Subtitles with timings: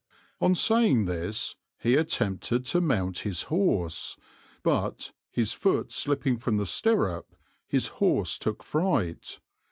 [0.39, 4.17] On saying this he attempted to mount his horse,
[4.63, 7.35] but, his foot slipping from the stirrup,
[7.67, 9.39] his horse took fright.